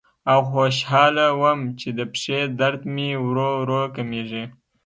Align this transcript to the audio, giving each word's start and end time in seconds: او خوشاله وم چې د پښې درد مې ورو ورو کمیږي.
او 0.31 0.39
خوشاله 0.51 1.25
وم 1.41 1.59
چې 1.79 1.89
د 1.97 1.99
پښې 2.11 2.39
درد 2.59 2.81
مې 2.93 3.09
ورو 3.25 3.49
ورو 3.61 3.81
کمیږي. 3.95 4.43